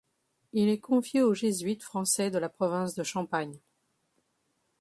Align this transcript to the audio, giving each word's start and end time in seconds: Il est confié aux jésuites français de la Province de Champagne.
Il 0.53 0.67
est 0.69 0.79
confié 0.79 1.21
aux 1.21 1.35
jésuites 1.35 1.83
français 1.83 2.31
de 2.31 2.39
la 2.39 2.49
Province 2.49 2.95
de 2.95 3.03
Champagne. 3.03 3.59